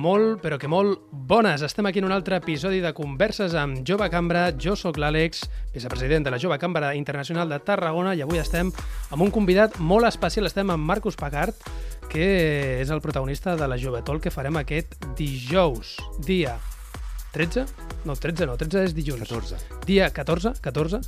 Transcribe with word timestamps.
Molt, 0.00 0.38
però 0.40 0.56
que 0.56 0.68
molt 0.70 1.02
bones. 1.12 1.60
Estem 1.60 1.84
aquí 1.84 2.00
en 2.00 2.06
un 2.08 2.14
altre 2.14 2.38
episodi 2.40 2.78
de 2.80 2.94
Converses 2.96 3.52
amb 3.58 3.82
Jove 3.84 4.06
Cambra. 4.08 4.46
Jo 4.56 4.72
sóc 4.78 4.96
l'Àlex, 4.96 5.42
vicepresident 5.74 6.24
de 6.24 6.32
la 6.32 6.38
Jove 6.40 6.56
Cambra 6.62 6.94
Internacional 6.96 7.52
de 7.52 7.58
Tarragona 7.60 8.14
i 8.16 8.22
avui 8.24 8.40
estem 8.40 8.70
amb 8.72 9.20
un 9.26 9.32
convidat 9.34 9.76
molt 9.76 10.08
especial. 10.08 10.48
Estem 10.48 10.72
amb 10.72 10.88
Marcus 10.88 11.20
Pagart, 11.20 11.68
que 12.08 12.30
és 12.80 12.88
el 12.88 13.04
protagonista 13.04 13.58
de 13.60 13.68
la 13.68 13.76
Jovetol 13.76 14.22
que 14.24 14.32
farem 14.32 14.56
aquest 14.62 14.96
dijous, 15.18 15.98
dia 16.24 16.56
13? 17.34 17.66
No, 18.08 18.16
13 18.16 18.48
no, 18.48 18.56
13 18.56 18.86
és 18.88 18.96
dilluns. 18.96 19.28
14. 19.28 19.60
Dia 19.84 20.08
14, 20.16 20.56
14, 20.64 21.04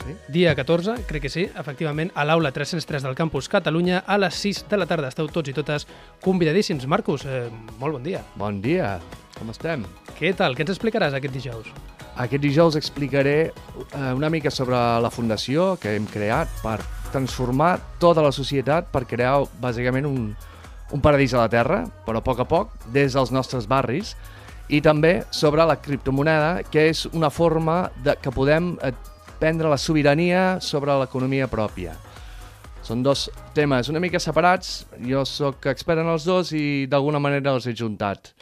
Sí? 0.00 0.14
dia 0.28 0.54
14, 0.56 1.04
crec 1.06 1.26
que 1.26 1.32
sí, 1.32 1.44
efectivament, 1.44 2.10
a 2.14 2.24
l'aula 2.24 2.52
303 2.56 3.04
del 3.04 3.16
Campus 3.18 3.50
Catalunya 3.52 4.00
a 4.06 4.16
les 4.18 4.34
6 4.40 4.64
de 4.70 4.78
la 4.80 4.86
tarda. 4.88 5.10
Esteu 5.12 5.28
tots 5.28 5.52
i 5.52 5.56
totes 5.56 5.86
convidadíssims. 6.24 6.86
Marcus, 6.88 7.26
eh, 7.26 7.48
molt 7.78 7.98
bon 7.98 8.02
dia. 8.02 8.24
Bon 8.40 8.60
dia, 8.64 8.98
com 9.38 9.50
estem? 9.52 9.84
Què 10.18 10.32
tal? 10.36 10.56
Què 10.56 10.64
ens 10.64 10.72
explicaràs 10.72 11.16
aquest 11.16 11.34
dijous? 11.36 11.68
Aquest 12.20 12.42
dijous 12.42 12.76
explicaré 12.76 13.36
eh, 13.50 14.12
una 14.16 14.30
mica 14.30 14.50
sobre 14.50 14.76
la 14.76 15.10
fundació 15.12 15.76
que 15.80 15.94
hem 15.96 16.08
creat 16.10 16.48
per 16.64 16.78
transformar 17.12 17.76
tota 18.00 18.22
la 18.24 18.32
societat 18.32 18.90
per 18.92 19.06
crear 19.08 19.40
bàsicament 19.60 20.06
un, 20.08 20.34
un 20.92 21.00
paradís 21.00 21.34
a 21.34 21.44
la 21.44 21.52
Terra, 21.52 21.84
però 22.06 22.20
a 22.20 22.24
poc 22.24 22.42
a 22.42 22.48
poc, 22.48 22.74
des 22.94 23.16
dels 23.16 23.32
nostres 23.34 23.68
barris, 23.70 24.14
i 24.70 24.80
també 24.80 25.24
sobre 25.34 25.64
la 25.66 25.78
criptomoneda, 25.82 26.62
que 26.70 26.88
és 26.92 27.06
una 27.10 27.30
forma 27.30 27.90
de, 28.04 28.14
que 28.22 28.30
podem 28.34 28.76
eh, 28.86 28.92
prendre 29.40 29.68
la 29.72 29.80
sobirania 29.80 30.60
sobre 30.60 30.94
l'economia 31.00 31.48
pròpia. 31.50 31.96
Són 32.84 33.02
dos 33.04 33.26
temes 33.56 33.90
una 33.92 34.00
mica 34.00 34.20
separats, 34.20 34.84
jo 35.04 35.24
sóc 35.28 35.66
expert 35.72 36.00
en 36.02 36.10
els 36.12 36.24
dos 36.28 36.52
i 36.56 36.86
d'alguna 36.90 37.20
manera 37.22 37.54
els 37.56 37.68
he 37.68 37.76
juntat. 37.76 38.34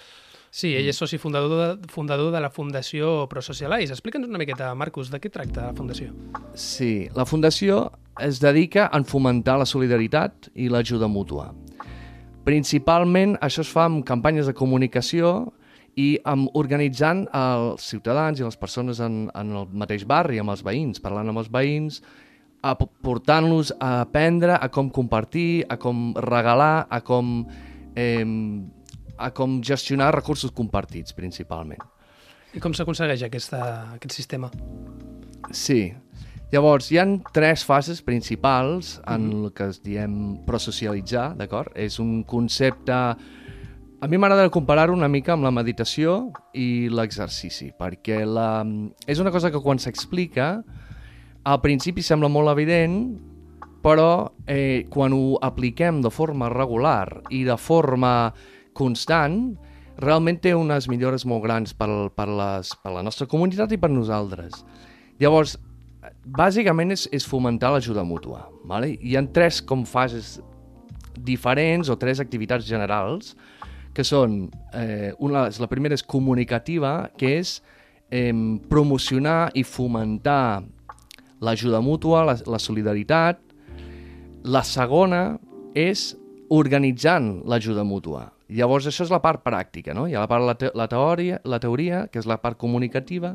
Sí, 0.51 0.73
ell 0.75 0.89
és 0.89 0.97
soci 0.97 1.19
fundador 1.21 1.51
de, 1.61 1.89
fundador 1.93 2.33
de 2.33 2.41
la 2.41 2.49
Fundació 2.51 3.27
ProSocialize. 3.29 3.93
Explica'ns 3.93 4.27
una 4.31 4.41
miqueta, 4.41 4.71
Marcus, 4.75 5.11
de 5.13 5.21
què 5.21 5.31
tracta 5.31 5.67
la 5.69 5.77
Fundació? 5.77 6.15
Sí, 6.57 7.09
la 7.15 7.27
Fundació 7.29 7.83
es 8.25 8.41
dedica 8.41 8.89
a 8.89 9.03
fomentar 9.05 9.59
la 9.61 9.69
solidaritat 9.69 10.49
i 10.57 10.71
l'ajuda 10.73 11.07
mútua. 11.07 11.51
Principalment 12.49 13.37
això 13.45 13.61
es 13.61 13.71
fa 13.71 13.85
amb 13.91 14.07
campanyes 14.09 14.49
de 14.49 14.57
comunicació 14.57 15.53
i 15.99 16.09
amb 16.31 16.55
organitzant 16.59 17.25
els 17.35 17.85
ciutadans 17.91 18.39
i 18.39 18.47
les 18.47 18.59
persones 18.61 19.01
en, 19.03 19.27
en 19.35 19.53
el 19.59 19.69
mateix 19.83 20.05
barri, 20.07 20.39
amb 20.39 20.55
els 20.55 20.63
veïns, 20.67 21.03
parlant 21.03 21.33
amb 21.33 21.43
els 21.43 21.51
veïns, 21.51 22.01
portant-los 23.03 23.73
a 23.79 24.01
aprendre 24.05 24.57
a 24.59 24.69
com 24.75 24.91
compartir, 24.95 25.65
a 25.71 25.79
com 25.79 26.13
regalar, 26.23 26.87
a 26.91 27.01
com, 27.07 27.47
eh, 27.99 28.27
a 29.19 29.31
com 29.35 29.61
gestionar 29.63 30.13
recursos 30.15 30.55
compartits, 30.55 31.15
principalment. 31.15 31.83
I 32.55 32.63
com 32.63 32.75
s'aconsegueix 32.75 33.27
aquest 33.27 33.55
sistema? 34.15 34.51
Sí. 35.53 35.93
Llavors, 36.49 36.89
hi 36.89 36.97
han 36.97 37.19
tres 37.35 37.61
fases 37.69 38.01
principals 38.01 38.97
en 39.07 39.27
el 39.29 39.51
que 39.53 39.67
es 39.69 39.83
diem 39.85 40.39
prosocialitzar, 40.47 41.33
d'acord? 41.37 41.75
És 41.77 41.99
un 42.03 42.23
concepte... 42.23 43.03
A 43.99 44.07
mi 44.07 44.15
m'agrada 44.15 44.47
comparar-ho 44.55 44.95
una 44.95 45.09
mica 45.11 45.33
amb 45.35 45.43
la 45.43 45.51
meditació 45.51 46.29
i 46.55 46.87
l'exercici, 46.87 47.73
perquè 47.75 48.21
la... 48.23 48.63
és 49.11 49.19
una 49.19 49.33
cosa 49.35 49.51
que 49.51 49.59
quan 49.59 49.81
s'explica 49.83 50.61
al 51.43 51.59
principi 51.65 52.05
sembla 52.07 52.31
molt 52.31 52.53
evident, 52.53 52.95
però 53.83 54.31
eh, 54.47 54.87
quan 54.95 55.17
ho 55.17 55.41
apliquem 55.43 55.99
de 56.05 56.13
forma 56.15 56.47
regular 56.53 57.25
i 57.35 57.43
de 57.49 57.59
forma 57.59 58.31
constant, 58.71 59.57
realment 59.99 60.39
té 60.47 60.55
unes 60.55 60.87
millores 60.87 61.27
molt 61.27 61.43
grans 61.49 61.75
per, 61.75 61.91
per, 62.15 62.29
les, 62.31 62.71
per 62.79 62.95
la 62.95 63.03
nostra 63.03 63.27
comunitat 63.27 63.75
i 63.75 63.83
per 63.83 63.91
nosaltres. 63.91 64.63
Llavors, 65.19 65.57
bàsicament 66.23 66.95
és, 66.95 67.09
és 67.11 67.27
fomentar 67.27 67.75
l'ajuda 67.75 68.07
mútua. 68.07 68.47
Vale? 68.63 68.95
Hi 68.95 69.19
ha 69.19 69.27
tres 69.27 69.59
com 69.59 69.83
fases 69.83 70.37
diferents 71.19 71.91
o 71.91 71.99
tres 71.99 72.23
activitats 72.23 72.63
generals 72.63 73.35
que 73.99 74.05
són, 74.07 74.45
eh, 74.79 75.11
una, 75.19 75.49
la 75.59 75.67
primera 75.67 75.97
és 75.99 76.05
comunicativa, 76.07 77.11
que 77.19 77.33
és 77.41 77.57
eh, 78.15 78.31
promocionar 78.71 79.51
i 79.59 79.65
fomentar 79.67 80.63
l'ajuda 81.43 81.81
mútua, 81.83 82.23
la, 82.29 82.37
la 82.47 82.61
solidaritat. 82.63 83.43
La 84.47 84.63
segona 84.63 85.23
és 85.75 86.13
organitzant 86.55 87.41
l'ajuda 87.51 87.83
mútua. 87.83 88.29
Llavors, 88.55 88.87
això 88.87 89.03
és 89.05 89.11
la 89.13 89.19
part 89.21 89.43
pràctica, 89.45 89.93
no? 89.99 90.07
Hi 90.07 90.15
ha 90.15 90.23
la 90.23 90.31
part 90.31 90.47
la, 90.47 90.55
te 90.57 90.71
la, 90.79 90.87
teoria, 90.89 91.43
la 91.45 91.59
teoria, 91.61 92.07
que 92.07 92.23
és 92.23 92.31
la 92.31 92.39
part 92.41 92.57
comunicativa, 92.57 93.35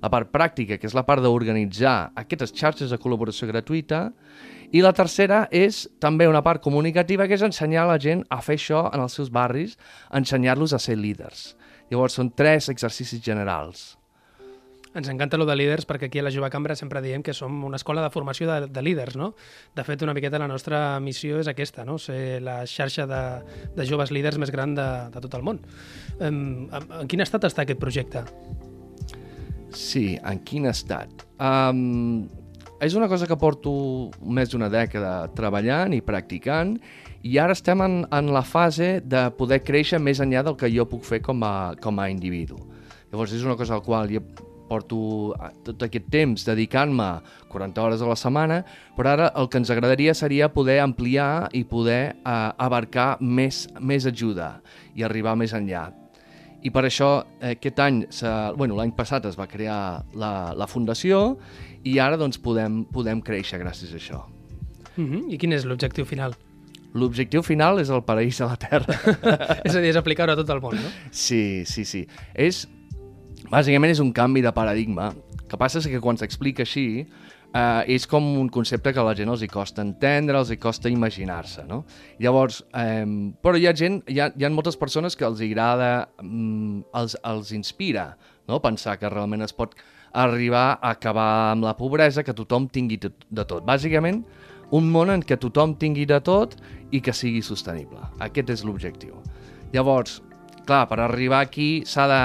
la 0.00 0.12
part 0.14 0.30
pràctica, 0.32 0.78
que 0.78 0.86
és 0.88 0.94
la 0.94 1.02
part 1.04 1.26
d'organitzar 1.26 2.14
aquestes 2.22 2.54
xarxes 2.54 2.94
de 2.94 3.02
col·laboració 3.02 3.50
gratuïta, 3.50 4.06
i 4.74 4.82
la 4.82 4.90
tercera 4.96 5.44
és 5.54 5.84
també 6.02 6.26
una 6.26 6.42
part 6.42 6.62
comunicativa, 6.62 7.28
que 7.30 7.36
és 7.38 7.44
ensenyar 7.46 7.84
a 7.84 7.92
la 7.92 7.98
gent 8.02 8.24
a 8.34 8.40
fer 8.42 8.56
això 8.58 8.88
en 8.90 9.04
els 9.04 9.14
seus 9.14 9.30
barris, 9.30 9.76
ensenyar-los 10.10 10.74
a 10.74 10.80
ser 10.82 10.96
líders. 10.98 11.52
Llavors, 11.92 12.16
són 12.18 12.32
tres 12.34 12.66
exercicis 12.72 13.22
generals. 13.22 13.92
Ens 14.94 15.08
encanta 15.10 15.38
lo 15.38 15.46
de 15.46 15.56
líders 15.58 15.86
perquè 15.90 16.06
aquí 16.06 16.20
a 16.20 16.24
la 16.26 16.30
Jove 16.30 16.50
Cambra 16.50 16.76
sempre 16.78 17.02
diem 17.02 17.22
que 17.22 17.34
som 17.34 17.64
una 17.66 17.78
escola 17.78 18.02
de 18.02 18.10
formació 18.14 18.46
de, 18.50 18.68
de 18.70 18.82
líders, 18.82 19.16
no? 19.18 19.32
De 19.74 19.82
fet, 19.86 20.02
una 20.06 20.14
miqueta 20.14 20.38
la 20.38 20.50
nostra 20.50 21.00
missió 21.02 21.40
és 21.42 21.50
aquesta, 21.50 21.86
no? 21.86 21.98
Ser 21.98 22.40
la 22.42 22.60
xarxa 22.70 23.06
de, 23.10 23.24
de 23.74 23.86
joves 23.86 24.14
líders 24.14 24.38
més 24.42 24.54
gran 24.54 24.74
de, 24.74 24.86
de 25.14 25.22
tot 25.22 25.34
el 25.38 25.42
món. 25.46 25.62
En, 26.20 26.38
en, 26.70 26.94
en 27.02 27.10
quin 27.10 27.22
estat 27.26 27.46
està 27.46 27.62
aquest 27.62 27.82
projecte? 27.82 28.22
Sí, 29.74 30.14
en 30.22 30.42
quin 30.46 30.70
estat? 30.70 31.26
Um, 31.42 32.26
és 32.84 32.94
una 32.94 33.08
cosa 33.08 33.26
que 33.26 33.36
porto 33.40 33.72
més 34.20 34.50
d'una 34.52 34.68
dècada 34.72 35.30
treballant 35.36 35.94
i 35.96 36.02
practicant 36.04 36.74
i 37.24 37.38
ara 37.40 37.56
estem 37.56 37.80
en, 37.80 38.02
en 38.12 38.32
la 38.34 38.42
fase 38.44 38.98
de 39.00 39.26
poder 39.38 39.62
créixer 39.64 40.00
més 40.02 40.20
enllà 40.20 40.42
del 40.44 40.58
que 40.60 40.68
jo 40.72 40.84
puc 40.88 41.06
fer 41.08 41.22
com 41.24 41.40
a, 41.46 41.72
com 41.80 42.00
a 42.00 42.10
individu. 42.12 42.58
Llavors 43.12 43.32
és 43.32 43.46
una 43.46 43.56
cosa 43.56 43.78
al 43.78 43.84
qual 43.86 44.12
jo 44.12 44.20
porto 44.68 45.32
tot 45.64 45.82
aquest 45.86 46.06
temps 46.12 46.44
dedicant-me 46.44 47.08
40 47.52 47.82
hores 47.84 48.04
a 48.04 48.08
la 48.08 48.18
setmana, 48.18 48.62
però 48.96 49.14
ara 49.14 49.32
el 49.40 49.48
que 49.48 49.60
ens 49.60 49.72
agradaria 49.72 50.14
seria 50.16 50.52
poder 50.52 50.80
ampliar 50.84 51.48
i 51.52 51.64
poder 51.68 52.02
eh, 52.12 52.38
abarcar 52.68 53.14
més, 53.20 53.66
més 53.80 54.08
ajuda 54.10 54.58
i 54.94 55.04
arribar 55.04 55.36
més 55.40 55.56
enllà. 55.56 55.90
I 56.64 56.72
per 56.72 56.86
això 56.88 57.08
eh, 57.40 57.54
aquest 57.54 57.80
any, 57.84 58.00
bueno, 58.56 58.78
l'any 58.78 58.94
passat 58.96 59.26
es 59.28 59.36
va 59.36 59.46
crear 59.50 60.04
la, 60.16 60.32
la 60.56 60.68
fundació 60.70 61.36
i 61.84 61.98
ara 62.00 62.16
doncs 62.16 62.40
podem, 62.40 62.84
podem 62.92 63.20
créixer 63.24 63.60
gràcies 63.60 63.92
a 63.92 64.00
això. 64.00 64.22
Uh 64.96 65.04
-huh. 65.04 65.22
I 65.28 65.38
quin 65.38 65.52
és 65.52 65.64
l'objectiu 65.64 66.04
final? 66.04 66.34
L'objectiu 66.94 67.42
final 67.42 67.80
és 67.80 67.90
el 67.90 68.02
paraís 68.02 68.40
a 68.40 68.46
la 68.46 68.56
Terra. 68.56 68.94
és 69.66 69.74
a 69.74 69.80
dir, 69.80 69.90
és 69.90 69.96
aplicar-ho 69.96 70.32
a 70.32 70.36
tot 70.36 70.50
el 70.50 70.60
món, 70.60 70.76
no? 70.76 70.88
Sí, 71.10 71.64
sí, 71.66 71.84
sí. 71.84 72.06
És, 72.34 72.68
bàsicament 73.50 73.90
és 73.90 74.00
un 74.00 74.12
canvi 74.12 74.40
de 74.40 74.52
paradigma. 74.52 75.12
El 75.42 75.48
que 75.48 75.56
passa 75.56 75.78
és 75.78 75.86
que 75.86 76.00
quan 76.00 76.16
s'explica 76.16 76.62
així 76.62 77.06
eh, 77.54 77.94
és 77.94 78.06
com 78.10 78.26
un 78.40 78.50
concepte 78.52 78.92
que 78.92 79.00
a 79.00 79.06
la 79.06 79.14
gent 79.16 79.30
els 79.30 79.44
hi 79.44 79.48
costa 79.50 79.84
entendre, 79.84 80.36
els 80.38 80.50
hi 80.50 80.58
costa 80.60 80.90
imaginar-se, 80.92 81.64
no? 81.68 81.84
Llavors, 82.22 82.62
eh, 82.74 83.06
però 83.40 83.56
hi 83.58 83.68
ha 83.70 83.74
gent, 83.78 84.02
hi 84.10 84.20
ha, 84.20 84.30
hi 84.34 84.44
ha 84.46 84.52
moltes 84.52 84.78
persones 84.80 85.16
que 85.16 85.26
els 85.28 85.42
agrada, 85.44 86.08
mm, 86.22 86.90
els, 87.00 87.16
els 87.22 87.52
inspira, 87.56 88.12
no? 88.48 88.60
Pensar 88.64 88.98
que 88.98 89.12
realment 89.12 89.46
es 89.46 89.54
pot 89.54 89.76
arribar 90.14 90.78
a 90.80 90.94
acabar 90.94 91.52
amb 91.52 91.64
la 91.66 91.76
pobresa, 91.76 92.22
que 92.22 92.34
tothom 92.34 92.68
tingui 92.70 93.00
de 93.02 93.44
tot. 93.44 93.64
Bàsicament, 93.66 94.22
un 94.74 94.90
món 94.90 95.10
en 95.10 95.22
què 95.22 95.36
tothom 95.40 95.74
tingui 95.78 96.06
de 96.06 96.20
tot 96.24 96.54
i 96.94 97.00
que 97.02 97.12
sigui 97.12 97.42
sostenible. 97.42 98.00
Aquest 98.22 98.50
és 98.54 98.62
l'objectiu. 98.64 99.18
Llavors, 99.74 100.20
clar, 100.66 100.84
per 100.88 101.00
arribar 101.02 101.42
aquí 101.42 101.82
s'ha 101.86 102.06
de, 102.08 102.20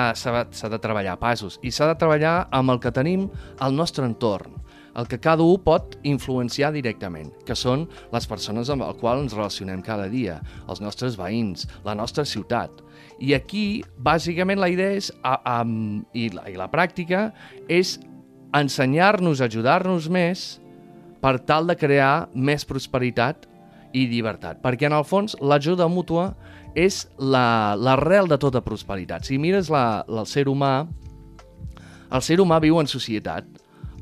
de 0.69 0.79
treballar 0.81 1.17
passos 1.19 1.57
i 1.65 1.73
s'ha 1.73 1.89
de 1.89 1.97
treballar 1.99 2.47
amb 2.55 2.75
el 2.75 2.79
que 2.79 2.93
tenim 2.93 3.27
al 3.59 3.75
nostre 3.75 4.05
entorn. 4.05 4.53
El 4.99 5.07
que 5.07 5.19
cada 5.23 5.45
un 5.47 5.61
pot 5.63 5.95
influenciar 6.03 6.73
directament, 6.75 7.31
que 7.47 7.55
són 7.55 7.87
les 8.11 8.27
persones 8.27 8.69
amb 8.69 8.83
les 8.83 8.99
quals 8.99 9.23
ens 9.23 9.35
relacionem 9.37 9.83
cada 9.85 10.09
dia, 10.11 10.39
els 10.67 10.81
nostres 10.83 11.15
veïns, 11.19 11.67
la 11.87 11.95
nostra 11.95 12.25
ciutat. 12.27 12.83
I 13.23 13.33
aquí, 13.37 13.81
bàsicament, 13.97 14.59
la 14.59 14.69
idea 14.71 14.97
és, 14.97 15.11
a, 15.23 15.37
a, 15.39 15.57
i, 16.13 16.29
la, 16.35 16.47
i 16.51 16.57
la 16.59 16.69
pràctica, 16.71 17.29
és 17.71 17.97
ensenyar-nos, 18.55 19.43
ajudar-nos 19.45 20.09
més 20.11 20.49
per 21.23 21.37
tal 21.47 21.67
de 21.69 21.75
crear 21.79 22.29
més 22.33 22.65
prosperitat 22.67 23.47
i 23.93 24.05
llibertat. 24.09 24.59
Perquè, 24.63 24.89
en 24.89 24.97
el 24.97 25.05
fons, 25.07 25.35
l'ajuda 25.39 25.89
mútua 25.91 26.31
és 26.77 27.05
l'arrel 27.19 28.27
la, 28.27 28.33
de 28.35 28.39
tota 28.41 28.61
prosperitat. 28.65 29.25
Si 29.27 29.39
mires 29.41 29.71
la, 29.73 30.03
la, 30.07 30.23
el 30.23 30.29
ser 30.29 30.47
humà, 30.51 30.73
el 32.09 32.25
ser 32.25 32.39
humà 32.41 32.59
viu 32.63 32.79
en 32.81 32.89
societat, 32.89 33.47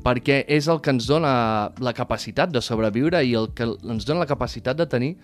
perquè 0.04 0.42
és 0.48 0.68
el 0.68 0.80
que 0.82 0.92
ens 0.94 1.06
dona 1.08 1.32
la 1.82 1.94
capacitat 1.96 2.52
de 2.52 2.62
sobreviure 2.64 3.22
i 3.24 3.34
el 3.38 3.50
que 3.56 3.66
ens 3.66 4.06
dona 4.06 4.24
la 4.24 4.30
capacitat 4.30 4.78
de 4.78 4.86
tenir 4.90 5.14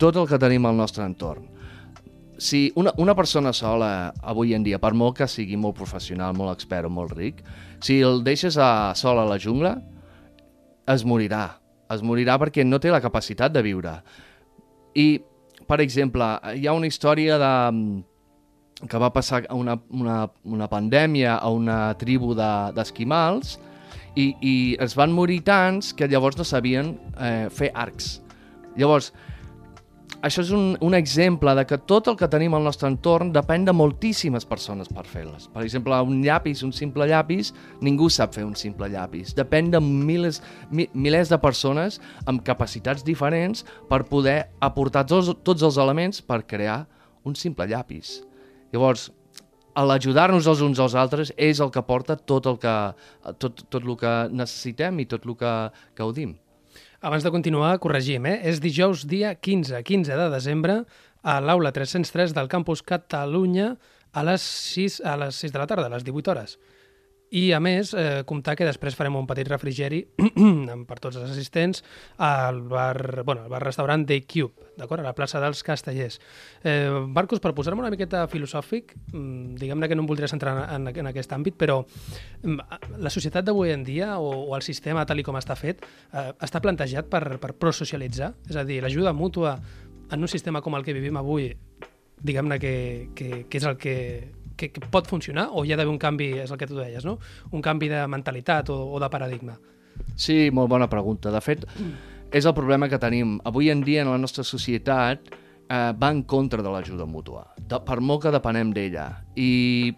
tot 0.00 0.16
el 0.16 0.28
que 0.28 0.40
tenim 0.40 0.66
al 0.66 0.76
nostre 0.76 1.04
entorn. 1.04 1.48
Si 2.42 2.72
una, 2.76 2.92
una 2.98 3.14
persona 3.14 3.52
sola 3.54 4.12
avui 4.22 4.54
en 4.56 4.64
dia, 4.66 4.80
per 4.82 4.92
molt 4.98 5.18
que 5.20 5.28
sigui 5.30 5.56
molt 5.60 5.76
professional, 5.78 6.34
molt 6.34 6.54
expert 6.56 6.88
o 6.88 6.90
molt 6.90 7.14
ric, 7.14 7.42
si 7.84 8.00
el 8.02 8.24
deixes 8.26 8.58
a, 8.58 8.94
sol 8.98 9.20
a 9.22 9.26
la 9.28 9.38
jungla, 9.38 9.76
es 10.90 11.04
morirà. 11.06 11.44
Es 11.92 12.02
morirà 12.02 12.38
perquè 12.40 12.64
no 12.66 12.80
té 12.82 12.90
la 12.90 13.02
capacitat 13.04 13.52
de 13.54 13.62
viure. 13.62 13.98
I, 14.98 15.20
per 15.68 15.78
exemple, 15.84 16.32
hi 16.56 16.66
ha 16.66 16.74
una 16.74 16.88
història 16.90 17.38
de, 17.38 17.52
que 18.88 18.98
va 18.98 19.12
passar 19.14 19.44
una, 19.54 19.76
una, 19.90 20.24
una 20.42 20.68
pandèmia 20.72 21.36
a 21.36 21.50
una 21.52 21.92
tribu 22.00 22.34
d'esquimals 22.34 23.54
de, 23.54 23.71
i, 24.14 24.32
i 24.40 24.54
es 24.82 24.96
van 24.98 25.12
morir 25.12 25.42
tants 25.46 25.92
que 25.96 26.08
llavors 26.08 26.38
no 26.38 26.44
sabien 26.44 26.96
eh, 27.16 27.48
fer 27.52 27.70
arcs. 27.74 28.18
Llavors, 28.76 29.12
això 30.22 30.42
és 30.44 30.52
un, 30.54 30.76
un 30.84 30.94
exemple 30.94 31.50
de 31.58 31.64
que 31.66 31.80
tot 31.90 32.06
el 32.06 32.16
que 32.18 32.28
tenim 32.30 32.54
al 32.54 32.62
nostre 32.62 32.86
entorn 32.86 33.32
depèn 33.34 33.64
de 33.66 33.74
moltíssimes 33.74 34.44
persones 34.46 34.90
per 34.92 35.02
fer-les. 35.10 35.48
Per 35.50 35.64
exemple, 35.64 35.96
un 36.06 36.20
llapis, 36.22 36.62
un 36.62 36.70
simple 36.76 37.08
llapis, 37.10 37.50
ningú 37.82 38.06
sap 38.12 38.36
fer 38.36 38.44
un 38.46 38.54
simple 38.58 38.86
llapis. 38.92 39.32
Depèn 39.34 39.72
de 39.72 39.80
milers, 39.82 40.38
mi, 40.70 40.86
milers 40.94 41.32
de 41.32 41.40
persones 41.42 41.98
amb 42.30 42.44
capacitats 42.46 43.02
diferents 43.02 43.66
per 43.90 44.04
poder 44.06 44.36
aportar 44.62 45.02
tots, 45.10 45.32
tots 45.42 45.66
els 45.66 45.80
elements 45.82 46.22
per 46.22 46.44
crear 46.46 46.84
un 47.26 47.34
simple 47.38 47.66
llapis. 47.66 48.20
Llavors, 48.70 49.10
l'ajudar-nos 49.76 50.46
els 50.50 50.60
uns 50.64 50.80
als 50.82 50.94
altres 50.98 51.32
és 51.36 51.60
el 51.60 51.70
que 51.72 51.82
porta 51.86 52.16
tot 52.16 52.46
el 52.50 52.58
que, 52.60 52.74
tot, 53.40 53.64
tot 53.68 53.82
el 53.82 53.96
que 54.00 54.12
necessitem 54.32 55.00
i 55.00 55.06
tot 55.08 55.24
el 55.26 55.36
que 55.40 55.52
gaudim. 55.96 56.36
Abans 57.02 57.24
de 57.24 57.32
continuar, 57.34 57.78
corregim, 57.82 58.26
eh? 58.30 58.38
És 58.46 58.60
dijous 58.62 59.06
dia 59.10 59.34
15, 59.34 59.80
15 59.82 60.18
de 60.20 60.28
desembre, 60.30 60.76
a 61.22 61.40
l'aula 61.42 61.72
303 61.74 62.34
del 62.36 62.50
campus 62.50 62.82
Catalunya 62.82 63.72
a 64.12 64.22
les 64.26 64.44
6, 64.44 65.00
a 65.08 65.16
les 65.24 65.40
6 65.40 65.54
de 65.54 65.58
la 65.58 65.66
tarda, 65.66 65.88
a 65.88 65.94
les 65.96 66.04
18 66.04 66.30
hores. 66.30 66.58
I, 67.32 67.46
a 67.56 67.60
més, 67.64 67.94
eh, 67.96 68.24
comptar 68.28 68.52
que 68.58 68.66
després 68.68 68.96
farem 68.98 69.14
un 69.16 69.26
petit 69.28 69.48
refrigeri 69.48 70.02
per 70.88 70.98
tots 71.00 71.16
els 71.16 71.30
assistents 71.30 71.80
al 72.20 72.60
bar, 72.68 73.22
bueno, 73.24 73.46
al 73.46 73.52
bar-restaurant 73.52 74.04
The 74.08 74.18
Cube, 74.28 74.66
d'acord? 74.76 75.00
A 75.00 75.06
la 75.08 75.14
plaça 75.16 75.40
dels 75.40 75.62
Castellers. 75.64 76.18
Eh, 76.60 76.90
Marcos, 77.08 77.40
per 77.40 77.54
posar-me 77.56 77.80
una 77.80 77.92
miqueta 77.94 78.26
filosòfic, 78.28 78.92
mm, 79.14 79.56
diguem-ne 79.62 79.88
que 79.88 79.96
no 79.96 80.04
em 80.04 80.10
voldria 80.10 80.28
centrar 80.28 80.58
en, 80.66 80.90
en, 80.90 81.00
en 81.04 81.08
aquest 81.08 81.32
àmbit, 81.32 81.56
però 81.56 81.80
mm, 81.86 82.98
la 83.00 83.14
societat 83.14 83.48
d'avui 83.48 83.72
en 83.72 83.88
dia, 83.88 84.18
o, 84.20 84.28
o 84.50 84.56
el 84.58 84.66
sistema 84.66 85.06
tal 85.08 85.24
com 85.24 85.40
està 85.40 85.56
fet, 85.56 85.80
eh, 86.12 86.28
està 86.44 86.60
plantejat 86.60 87.08
per, 87.08 87.38
per 87.40 87.54
prosocialitzar? 87.56 88.34
És 88.50 88.60
a 88.60 88.66
dir, 88.68 88.82
l'ajuda 88.84 89.16
mútua 89.16 89.56
en 90.12 90.20
un 90.20 90.28
sistema 90.28 90.60
com 90.60 90.76
el 90.76 90.84
que 90.84 90.92
vivim 90.92 91.16
avui, 91.16 91.48
diguem-ne 92.20 92.60
que, 92.60 92.76
que, 93.16 93.46
que 93.48 93.58
és 93.62 93.64
el 93.64 93.80
que 93.80 93.96
que, 94.56 94.70
que 94.72 94.80
pot 94.92 95.08
funcionar 95.10 95.48
o 95.52 95.64
hi 95.64 95.72
ha 95.72 95.78
d'haver 95.78 95.92
un 95.92 96.00
canvi, 96.00 96.32
és 96.44 96.50
el 96.50 96.58
que 96.60 96.68
tu 96.70 96.78
deies, 96.78 97.04
no? 97.04 97.18
un 97.52 97.62
canvi 97.64 97.90
de 97.92 98.06
mentalitat 98.10 98.70
o, 98.72 98.78
o 98.92 99.00
de 99.02 99.10
paradigma? 99.12 99.58
Sí, 100.16 100.50
molt 100.52 100.70
bona 100.72 100.88
pregunta. 100.90 101.32
De 101.32 101.40
fet, 101.44 101.66
és 102.32 102.46
el 102.48 102.54
problema 102.56 102.88
que 102.88 103.00
tenim. 103.00 103.38
Avui 103.48 103.70
en 103.70 103.82
dia 103.84 104.02
en 104.04 104.12
la 104.12 104.20
nostra 104.20 104.44
societat 104.44 105.32
eh, 105.32 105.92
va 105.92 106.10
en 106.10 106.22
contra 106.28 106.62
de 106.62 106.72
l'ajuda 106.72 107.06
mútua, 107.06 107.46
de, 107.58 107.80
per 107.84 108.00
molt 108.00 108.24
que 108.24 108.34
depenem 108.34 108.72
d'ella. 108.76 109.08
I 109.36 109.92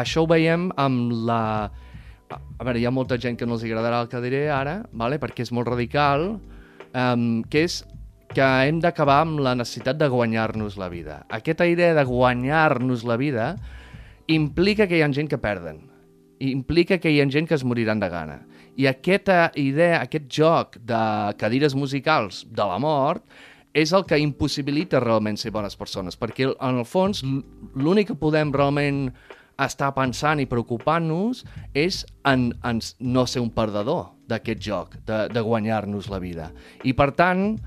això 0.00 0.24
ho 0.24 0.30
veiem 0.30 0.70
amb 0.80 1.14
la... 1.28 1.42
A 2.30 2.62
veure, 2.62 2.78
hi 2.78 2.86
ha 2.86 2.92
molta 2.94 3.18
gent 3.18 3.34
que 3.36 3.46
no 3.48 3.56
els 3.56 3.64
agradarà 3.66 4.04
el 4.04 4.10
que 4.10 4.20
diré 4.22 4.44
ara, 4.54 4.80
vale? 4.92 5.18
perquè 5.18 5.42
és 5.42 5.50
molt 5.50 5.66
radical, 5.66 6.36
um, 6.94 7.24
que 7.50 7.64
és 7.66 7.80
que 8.30 8.46
hem 8.68 8.78
d'acabar 8.78 9.24
amb 9.24 9.40
la 9.42 9.56
necessitat 9.58 9.98
de 9.98 10.06
guanyar-nos 10.08 10.76
la 10.78 10.86
vida. 10.92 11.24
Aquesta 11.34 11.66
idea 11.66 11.96
de 11.96 12.04
guanyar-nos 12.06 13.02
la 13.02 13.16
vida 13.18 13.56
implica 14.34 14.86
que 14.86 14.98
hi 14.98 15.02
ha 15.02 15.10
gent 15.12 15.30
que 15.30 15.38
perden, 15.38 15.82
implica 16.40 16.98
que 16.98 17.10
hi 17.12 17.20
ha 17.20 17.28
gent 17.30 17.48
que 17.48 17.56
es 17.58 17.64
moriran 17.64 18.00
de 18.00 18.08
gana. 18.08 18.40
I 18.76 18.86
aquesta 18.88 19.50
idea, 19.58 20.00
aquest 20.00 20.30
joc 20.32 20.78
de 20.86 21.00
cadires 21.40 21.74
musicals 21.74 22.44
de 22.48 22.64
la 22.64 22.78
mort 22.80 23.26
és 23.74 23.92
el 23.94 24.06
que 24.06 24.18
impossibilita 24.18 25.02
realment 25.02 25.36
ser 25.38 25.52
bones 25.54 25.76
persones, 25.78 26.16
perquè 26.18 26.48
en 26.50 26.80
el 26.80 26.86
fons 26.88 27.22
l'únic 27.74 28.10
que 28.10 28.18
podem 28.18 28.54
realment 28.54 29.10
estar 29.60 29.90
pensant 29.94 30.40
i 30.40 30.48
preocupant-nos 30.48 31.44
és 31.76 32.00
en, 32.26 32.48
en 32.64 32.80
no 33.00 33.26
ser 33.28 33.42
un 33.44 33.50
perdedor 33.52 34.08
d'aquest 34.30 34.62
joc, 34.64 34.96
de, 35.06 35.26
de 35.28 35.42
guanyar-nos 35.44 36.08
la 36.08 36.22
vida. 36.22 36.48
I 36.82 36.94
per 36.96 37.10
tant, 37.18 37.58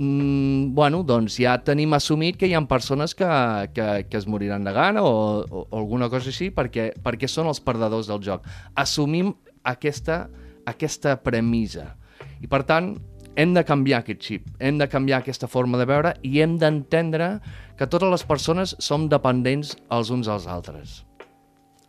mm, 0.00 0.72
bueno, 0.74 1.02
doncs 1.04 1.36
ja 1.42 1.58
tenim 1.64 1.92
assumit 1.94 2.38
que 2.40 2.48
hi 2.48 2.56
ha 2.56 2.62
persones 2.68 3.14
que, 3.14 3.28
que, 3.76 3.88
que 4.08 4.18
es 4.18 4.26
moriran 4.26 4.64
de 4.64 4.72
gana 4.72 5.04
o, 5.04 5.44
o, 5.44 5.66
alguna 5.76 6.08
cosa 6.12 6.32
així 6.32 6.50
perquè, 6.54 6.90
perquè 7.04 7.28
són 7.28 7.50
els 7.52 7.60
perdedors 7.60 8.08
del 8.10 8.22
joc. 8.24 8.48
Assumim 8.74 9.34
aquesta, 9.62 10.24
aquesta 10.66 11.18
premissa. 11.22 11.92
I 12.40 12.48
per 12.48 12.64
tant, 12.68 12.94
hem 13.36 13.52
de 13.54 13.64
canviar 13.64 14.00
aquest 14.02 14.24
xip, 14.24 14.48
hem 14.58 14.80
de 14.80 14.88
canviar 14.90 15.20
aquesta 15.20 15.48
forma 15.48 15.78
de 15.78 15.86
veure 15.88 16.16
i 16.26 16.40
hem 16.40 16.56
d'entendre 16.60 17.36
que 17.78 17.86
totes 17.86 18.10
les 18.10 18.26
persones 18.26 18.74
som 18.80 19.08
dependents 19.12 19.76
els 19.92 20.10
uns 20.10 20.28
als 20.28 20.48
altres. 20.50 21.04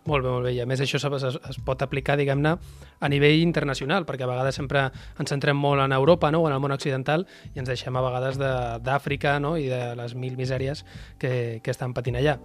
Molt 0.10 0.26
bé, 0.26 0.30
molt 0.32 0.48
bé. 0.48 0.52
I 0.56 0.62
a 0.64 0.66
més 0.66 0.82
això 0.82 0.98
es, 0.98 1.26
es, 1.30 1.58
pot 1.66 1.82
aplicar, 1.86 2.16
diguem-ne, 2.18 2.56
a 3.02 3.10
nivell 3.14 3.44
internacional, 3.44 4.08
perquè 4.10 4.26
a 4.26 4.32
vegades 4.32 4.58
sempre 4.58 4.88
ens 5.22 5.30
centrem 5.30 5.58
molt 5.58 5.84
en 5.84 5.94
Europa 5.94 6.32
no? 6.34 6.42
o 6.42 6.48
en 6.50 6.56
el 6.56 6.62
món 6.64 6.74
occidental 6.74 7.28
i 7.54 7.62
ens 7.62 7.70
deixem 7.70 7.96
a 7.96 8.02
vegades 8.08 8.40
d'Àfrica 8.42 9.38
no? 9.44 9.54
i 9.62 9.70
de 9.70 9.84
les 10.00 10.16
mil 10.18 10.40
misèries 10.40 10.82
que, 11.22 11.60
que 11.62 11.74
estan 11.74 11.94
patint 11.94 12.18
allà. 12.18 12.40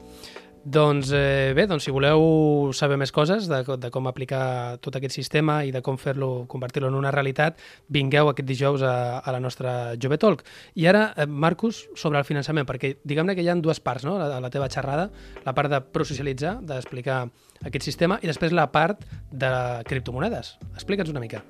Doncs 0.66 1.12
eh, 1.14 1.52
bé, 1.54 1.68
doncs 1.70 1.84
si 1.86 1.92
voleu 1.94 2.72
saber 2.74 2.96
més 2.98 3.12
coses 3.14 3.44
de, 3.46 3.60
de 3.78 3.90
com 3.94 4.08
aplicar 4.10 4.80
tot 4.82 4.96
aquest 4.98 5.14
sistema 5.14 5.60
i 5.62 5.70
de 5.70 5.78
com 5.78 5.94
fer-lo, 5.94 6.42
convertir-lo 6.50 6.88
en 6.90 6.96
una 6.98 7.12
realitat, 7.14 7.60
vingueu 7.94 8.32
aquest 8.32 8.48
dijous 8.48 8.82
a, 8.82 9.20
a 9.20 9.34
la 9.36 9.38
nostra 9.38 9.94
Jove 10.02 10.18
Talk. 10.18 10.42
I 10.74 10.88
ara, 10.90 11.04
eh, 11.14 11.28
Marcus, 11.30 11.84
sobre 11.94 12.18
el 12.18 12.26
finançament, 12.26 12.66
perquè 12.66 12.96
diguem-ne 13.06 13.36
que 13.38 13.44
hi 13.46 13.52
ha 13.52 13.54
dues 13.62 13.78
parts, 13.78 14.08
no?, 14.08 14.16
a 14.18 14.26
la, 14.26 14.40
la 14.42 14.50
teva 14.50 14.66
xerrada, 14.66 15.06
la 15.46 15.54
part 15.54 15.70
de 15.70 15.80
prosocialitzar, 15.94 16.56
d'explicar 16.66 17.20
aquest 17.62 17.86
sistema, 17.86 18.18
i 18.26 18.26
després 18.26 18.50
la 18.50 18.66
part 18.74 19.06
de 19.30 19.54
criptomonedes. 19.86 20.56
Explica'ns 20.74 21.14
una 21.14 21.22
mica. 21.22 21.44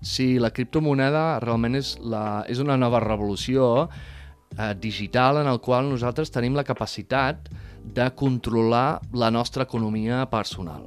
Sí, 0.00 0.38
la 0.40 0.54
criptomoneda 0.56 1.42
realment 1.44 1.76
és, 1.76 1.98
la, 2.00 2.40
és 2.48 2.64
una 2.64 2.80
nova 2.80 3.04
revolució 3.04 3.70
eh, 3.84 4.72
digital 4.80 5.44
en 5.44 5.52
el 5.52 5.60
qual 5.60 5.92
nosaltres 5.92 6.32
tenim 6.32 6.56
la 6.56 6.64
capacitat 6.64 7.52
de 7.52 7.65
controlar 8.14 9.00
la 9.12 9.30
nostra 9.30 9.64
economia 9.64 10.24
personal. 10.30 10.84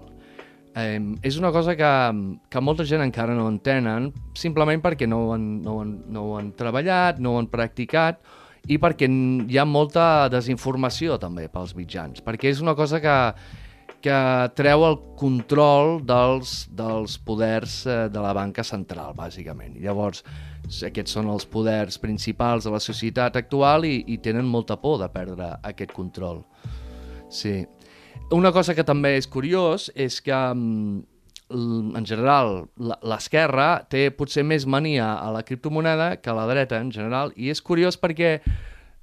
Eh, 0.75 0.99
és 1.25 1.37
una 1.37 1.51
cosa 1.51 1.75
que, 1.75 1.93
que 2.49 2.61
molta 2.61 2.85
gent 2.85 3.01
encara 3.03 3.33
no 3.35 3.47
entenen, 3.49 4.11
simplement 4.37 4.81
perquè 4.83 5.07
no 5.09 5.23
ho, 5.25 5.31
han, 5.33 5.47
no, 5.63 5.77
ho 5.77 5.81
han, 5.81 5.95
no 6.13 6.25
ho 6.27 6.35
han 6.37 6.53
treballat, 6.57 7.19
no 7.19 7.33
ho 7.33 7.39
han 7.41 7.49
practicat, 7.49 8.21
i 8.69 8.77
perquè 8.77 9.07
hi 9.09 9.57
ha 9.57 9.65
molta 9.65 10.27
desinformació 10.29 11.17
també 11.21 11.47
pels 11.49 11.73
mitjans, 11.77 12.21
perquè 12.21 12.51
és 12.51 12.61
una 12.61 12.75
cosa 12.77 12.99
que, 13.01 13.15
que 14.03 14.19
treu 14.55 14.85
el 14.87 14.99
control 15.19 15.99
dels, 16.07 16.67
dels 16.75 17.17
poders 17.25 17.81
eh, 17.87 17.97
de 18.13 18.23
la 18.23 18.33
banca 18.37 18.63
central, 18.63 19.15
bàsicament. 19.17 19.79
Llavors, 19.83 20.23
aquests 20.85 21.17
són 21.17 21.31
els 21.33 21.47
poders 21.49 21.97
principals 21.99 22.67
de 22.67 22.75
la 22.75 22.83
societat 22.83 23.39
actual 23.39 23.87
i, 23.89 24.03
i 24.07 24.19
tenen 24.23 24.47
molta 24.47 24.77
por 24.79 24.99
de 25.01 25.09
perdre 25.11 25.55
aquest 25.71 25.95
control. 25.95 26.43
Sí. 27.29 27.65
Una 28.31 28.51
cosa 28.53 28.75
que 28.77 28.85
també 28.85 29.15
és 29.17 29.27
curiós 29.29 29.89
és 29.95 30.19
que, 30.21 30.33
mm, 30.33 31.01
en 31.97 32.05
general, 32.05 32.67
l'esquerra 32.77 33.85
té 33.89 34.11
potser 34.11 34.43
més 34.43 34.65
mania 34.65 35.15
a 35.17 35.31
la 35.31 35.41
criptomoneda 35.41 36.17
que 36.21 36.33
la 36.33 36.45
dreta 36.45 36.77
en 36.77 36.91
general, 36.91 37.31
i 37.35 37.49
és 37.49 37.61
curiós 37.61 37.97
perquè 37.97 38.41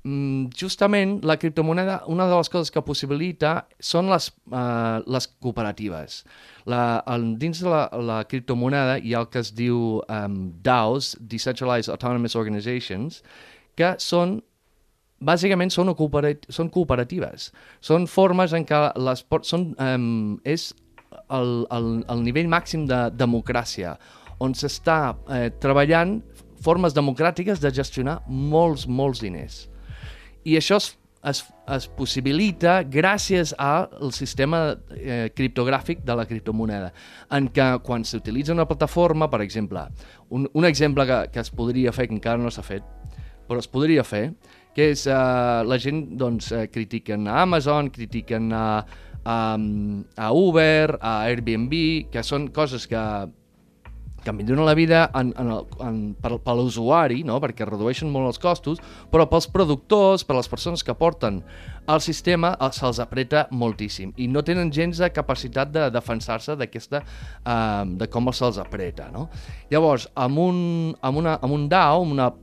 mm, 0.04 0.50
justament 0.54 1.24
la 1.24 1.36
criptomoneda, 1.36 2.02
una 2.06 2.28
de 2.28 2.36
les 2.36 2.48
coses 2.48 2.70
que 2.70 2.82
possibilita 2.82 3.66
són 3.80 4.10
les, 4.10 4.30
uh, 4.52 5.02
les 5.06 5.26
cooperatives. 5.42 6.24
La, 6.66 7.02
el, 7.06 7.36
dins 7.38 7.62
de 7.62 7.68
la, 7.68 7.88
la 7.98 8.24
criptomoneda 8.24 8.98
hi 8.98 9.14
ha 9.14 9.24
el 9.24 9.30
que 9.32 9.42
es 9.42 9.52
diu 9.54 10.02
um, 10.06 10.52
DAOs, 10.62 11.16
Decentralized 11.20 11.90
Autonomous 11.90 12.36
Organizations, 12.36 13.24
que 13.74 13.96
són 13.98 14.40
bàsicament 15.20 15.72
són, 15.72 15.92
són 16.48 16.70
cooperatives. 16.72 17.50
Són 17.80 18.06
formes 18.10 18.52
en 18.56 18.66
què 18.68 18.80
són, 19.42 19.70
um, 19.80 20.36
és 20.44 20.72
el, 21.30 21.64
el, 21.72 21.90
el 22.12 22.22
nivell 22.24 22.50
màxim 22.52 22.86
de 22.88 23.06
democràcia, 23.16 23.96
on 24.42 24.52
s'està 24.54 25.16
eh, 25.32 25.48
treballant 25.62 26.18
formes 26.62 26.94
democràtiques 26.96 27.60
de 27.62 27.72
gestionar 27.72 28.20
molts, 28.28 28.86
molts 28.86 29.22
diners. 29.24 29.66
I 30.44 30.58
això 30.60 30.76
es, 30.80 30.90
es, 31.26 31.42
es 31.72 31.86
possibilita 31.96 32.82
gràcies 32.84 33.54
al 33.58 34.12
sistema 34.12 34.60
eh, 34.92 35.30
criptogràfic 35.34 36.04
de 36.06 36.18
la 36.18 36.26
criptomoneda, 36.28 36.92
en 37.32 37.48
què 37.54 37.70
quan 37.86 38.04
s'utilitza 38.04 38.54
una 38.54 38.68
plataforma, 38.68 39.30
per 39.32 39.40
exemple, 39.46 39.86
un, 40.28 40.50
un 40.52 40.68
exemple 40.68 41.06
que, 41.08 41.22
que 41.32 41.42
es 41.42 41.50
podria 41.50 41.94
fer, 41.96 42.10
que 42.10 42.18
encara 42.18 42.42
no 42.42 42.52
s'ha 42.52 42.66
fet, 42.66 42.84
però 43.48 43.62
es 43.62 43.70
podria 43.70 44.04
fer, 44.04 44.28
que 44.76 44.90
és 44.92 45.06
uh, 45.08 45.64
la 45.64 45.80
gent 45.80 46.04
doncs, 46.20 46.50
uh, 46.52 46.66
critiquen 46.68 47.24
a 47.32 47.40
Amazon, 47.46 47.88
critiquen 47.88 48.50
a, 48.52 48.66
a, 49.24 49.38
a 49.56 50.28
Uber, 50.36 50.98
a 51.00 51.16
Airbnb, 51.30 51.72
que 52.12 52.24
són 52.26 52.50
coses 52.52 52.84
que, 52.90 53.00
que 54.26 54.34
milloren 54.36 54.66
la 54.68 54.74
vida 54.76 55.06
en, 55.16 55.32
en 55.40 55.54
el, 55.54 55.64
en, 55.80 55.98
per, 56.20 56.34
per 56.44 56.58
l'usuari, 56.58 57.22
no? 57.24 57.40
perquè 57.40 57.64
redueixen 57.64 58.12
molt 58.12 58.34
els 58.34 58.42
costos, 58.42 58.84
però 59.08 59.24
pels 59.30 59.48
productors, 59.48 60.26
per 60.28 60.36
les 60.36 60.52
persones 60.52 60.84
que 60.84 60.94
porten 60.98 61.40
el 61.88 62.02
sistema, 62.04 62.52
se'ls 62.74 63.00
apreta 63.00 63.46
moltíssim 63.54 64.12
i 64.20 64.26
no 64.28 64.42
tenen 64.44 64.72
gens 64.74 65.00
de 65.00 65.08
capacitat 65.14 65.70
de 65.72 65.88
defensar-se 65.94 66.58
d'aquesta, 66.60 67.00
uh, 67.46 67.84
de 67.96 68.12
com 68.12 68.28
se'ls 68.28 68.60
apreta. 68.60 69.08
No? 69.14 69.30
Llavors, 69.72 70.10
amb 70.14 70.42
un, 70.42 70.58
amb, 71.00 71.22
una, 71.22 71.38
amb 71.40 71.56
un 71.56 71.70
DAO, 71.72 72.02
amb 72.02 72.20
una 72.20 72.34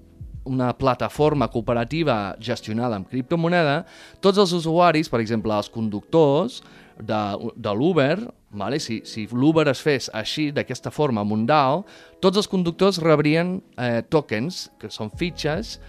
una 0.50 0.71
plataforma 0.77 1.47
cooperativa 1.51 2.35
gestionada 2.39 2.97
amb 3.00 3.09
criptomoneda, 3.09 3.83
tots 4.23 4.41
els 4.41 4.53
usuaris, 4.55 5.09
per 5.09 5.21
exemple, 5.23 5.55
els 5.55 5.71
conductors 5.71 6.62
de, 7.00 7.21
de 7.55 7.73
l'Uber, 7.73 8.17
vale? 8.51 8.79
si, 8.79 9.01
si 9.05 9.27
l'Uber 9.31 9.67
es 9.71 9.81
fes 9.83 10.09
així, 10.13 10.51
d'aquesta 10.55 10.91
forma, 10.93 11.23
amb 11.23 11.35
un 11.35 11.45
DAO, 11.50 11.83
tots 12.23 12.41
els 12.41 12.50
conductors 12.50 13.01
rebrien 13.03 13.57
eh, 13.77 14.01
tokens, 14.09 14.67
que 14.79 14.91
són 14.93 15.12
fitxes, 15.17 15.79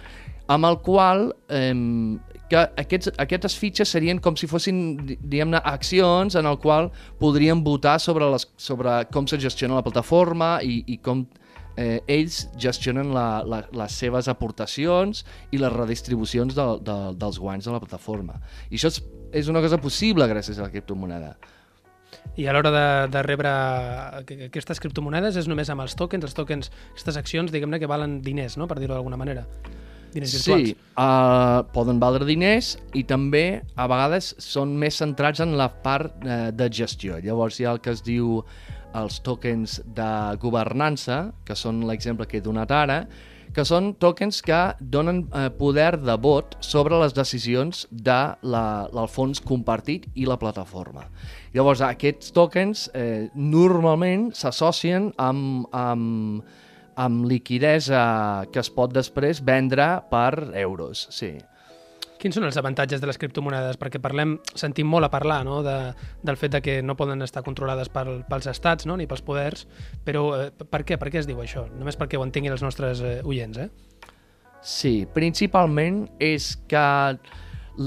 amb 0.52 0.68
el 0.68 0.78
qual 0.84 1.30
eh, 1.48 1.72
que 2.50 2.60
aquests, 2.80 3.12
aquestes 3.20 3.56
fitxes 3.58 3.94
serien 3.94 4.20
com 4.22 4.36
si 4.36 4.48
fossin, 4.50 4.82
diguem-ne, 5.08 5.60
accions 5.64 6.36
en 6.38 6.48
el 6.48 6.58
qual 6.62 6.90
podrien 7.20 7.62
votar 7.64 7.96
sobre, 8.02 8.28
les, 8.34 8.46
sobre 8.60 9.00
com 9.14 9.28
se 9.30 9.40
gestiona 9.40 9.78
la 9.78 9.86
plataforma 9.86 10.58
i, 10.62 10.82
i 10.86 10.98
com 11.02 11.24
eh, 11.76 12.00
ells 12.06 12.44
gestionen 12.60 13.12
la, 13.14 13.42
la, 13.46 13.62
les 13.74 13.98
seves 14.04 14.28
aportacions 14.30 15.24
i 15.52 15.60
les 15.60 15.72
redistribucions 15.72 16.54
de, 16.56 16.68
de, 16.86 16.96
dels 17.20 17.40
guanys 17.40 17.68
de 17.68 17.74
la 17.74 17.82
plataforma. 17.82 18.38
I 18.70 18.78
això 18.78 18.92
és, 18.92 19.02
és 19.44 19.50
una 19.52 19.62
cosa 19.64 19.80
possible 19.82 20.28
gràcies 20.30 20.58
a 20.58 20.68
la 20.68 20.72
criptomoneda. 20.72 21.34
I 22.38 22.46
a 22.46 22.54
l'hora 22.54 22.70
de, 22.74 22.86
de 23.14 23.22
rebre 23.26 23.50
aquestes 24.48 24.80
criptomonedes 24.82 25.36
és 25.38 25.48
només 25.50 25.70
amb 25.70 25.84
els 25.84 25.94
tokens, 25.98 26.24
els 26.26 26.36
tokens, 26.36 26.70
aquestes 26.92 27.18
accions, 27.20 27.52
diguem-ne, 27.54 27.80
que 27.82 27.90
valen 27.90 28.20
diners, 28.24 28.58
no?, 28.58 28.68
per 28.70 28.78
dir-ho 28.80 28.94
d'alguna 28.94 29.18
manera. 29.20 29.44
Diners 30.14 30.36
virtuals. 30.36 30.70
Sí, 30.70 30.76
uh, 30.94 31.64
poden 31.74 31.98
valdre 32.02 32.26
diners 32.26 32.76
i 32.94 33.02
també 33.06 33.64
a 33.74 33.88
vegades 33.90 34.30
són 34.42 34.76
més 34.78 34.98
centrats 35.02 35.42
en 35.42 35.56
la 35.58 35.68
part 35.82 36.22
uh, 36.22 36.52
de 36.54 36.70
gestió. 36.70 37.18
Llavors 37.22 37.58
hi 37.58 37.66
ha 37.66 37.74
el 37.74 37.82
que 37.82 37.94
es 37.94 38.02
diu 38.06 38.40
els 38.94 39.20
tokens 39.26 39.80
de 39.96 40.10
governança, 40.42 41.32
que 41.44 41.56
són 41.58 41.82
l'exemple 41.88 42.26
que 42.30 42.38
he 42.38 42.44
donat 42.44 42.72
ara, 42.74 43.04
que 43.54 43.62
són 43.66 43.92
tokens 44.02 44.40
que 44.42 44.58
donen 44.80 45.22
eh, 45.30 45.46
poder 45.54 45.94
de 46.02 46.16
vot 46.18 46.56
sobre 46.64 46.98
les 46.98 47.14
decisions 47.14 47.84
de 47.90 48.18
la, 48.42 48.64
del 48.90 49.08
fons 49.08 49.40
compartit 49.44 50.08
i 50.18 50.26
la 50.26 50.38
plataforma. 50.40 51.06
Llavors, 51.54 51.84
aquests 51.86 52.34
tokens 52.34 52.88
eh, 52.98 53.30
normalment 53.34 54.32
s'associen 54.34 55.12
amb, 55.22 55.68
amb, 55.70 56.42
amb 56.98 57.26
liquidesa 57.30 58.04
que 58.50 58.62
es 58.64 58.72
pot 58.74 58.94
després 58.94 59.42
vendre 59.44 59.86
per 60.10 60.50
euros. 60.58 61.06
Sí. 61.14 61.36
Quins 62.24 62.38
són 62.38 62.46
els 62.48 62.56
avantatges 62.56 63.02
de 63.02 63.08
les 63.10 63.18
criptomonedes? 63.20 63.76
Perquè 63.76 63.98
parlem, 64.00 64.38
sentim 64.56 64.88
molt 64.88 65.04
a 65.04 65.10
parlar 65.12 65.42
no? 65.44 65.58
de, 65.60 65.74
del 66.24 66.38
fet 66.40 66.54
de 66.54 66.62
que 66.64 66.78
no 66.80 66.94
poden 66.96 67.20
estar 67.20 67.42
controlades 67.44 67.90
pel, 67.92 68.22
pels 68.24 68.48
estats 68.48 68.88
no? 68.88 68.96
ni 68.96 69.04
pels 69.04 69.20
poders, 69.26 69.66
però 70.06 70.22
eh, 70.38 70.46
per 70.48 70.80
què? 70.88 70.96
Per 70.96 71.10
què 71.12 71.20
es 71.20 71.28
diu 71.28 71.42
això? 71.44 71.66
Només 71.76 72.00
perquè 72.00 72.16
ho 72.16 72.24
entenguin 72.24 72.56
els 72.56 72.64
nostres 72.64 73.02
eh, 73.04 73.18
oients, 73.28 73.60
eh? 73.60 73.68
Sí, 74.64 74.94
principalment 75.12 76.06
és 76.16 76.54
que 76.64 76.86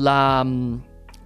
la, 0.06 0.22